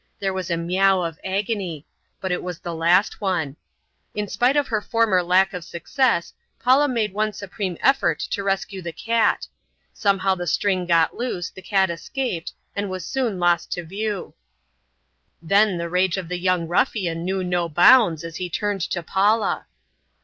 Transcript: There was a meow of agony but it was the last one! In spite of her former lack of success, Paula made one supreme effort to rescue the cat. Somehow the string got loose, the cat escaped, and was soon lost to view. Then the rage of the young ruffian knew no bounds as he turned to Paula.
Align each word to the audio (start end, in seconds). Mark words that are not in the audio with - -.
There 0.17 0.33
was 0.33 0.49
a 0.49 0.57
meow 0.57 1.01
of 1.03 1.19
agony 1.23 1.85
but 2.19 2.31
it 2.31 2.41
was 2.41 2.57
the 2.57 2.73
last 2.73 3.21
one! 3.21 3.55
In 4.15 4.27
spite 4.27 4.55
of 4.57 4.65
her 4.69 4.81
former 4.81 5.21
lack 5.21 5.53
of 5.53 5.63
success, 5.63 6.33
Paula 6.59 6.87
made 6.87 7.13
one 7.13 7.33
supreme 7.33 7.77
effort 7.81 8.17
to 8.31 8.41
rescue 8.41 8.81
the 8.81 8.93
cat. 8.93 9.45
Somehow 9.93 10.33
the 10.33 10.47
string 10.47 10.87
got 10.87 11.15
loose, 11.15 11.51
the 11.51 11.61
cat 11.61 11.91
escaped, 11.91 12.51
and 12.75 12.89
was 12.89 13.05
soon 13.05 13.37
lost 13.39 13.71
to 13.73 13.83
view. 13.83 14.33
Then 15.39 15.77
the 15.77 15.87
rage 15.87 16.17
of 16.17 16.29
the 16.29 16.39
young 16.39 16.67
ruffian 16.67 17.23
knew 17.23 17.43
no 17.43 17.69
bounds 17.69 18.23
as 18.23 18.37
he 18.37 18.49
turned 18.49 18.81
to 18.89 19.03
Paula. 19.03 19.67